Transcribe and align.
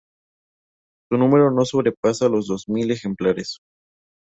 Su 1.11 1.17
número 1.19 1.51
no 1.51 1.63
sobrepasa 1.63 2.27
los 2.27 2.47
dos 2.47 2.67
mil 2.67 2.89
ejemplares. 2.89 3.59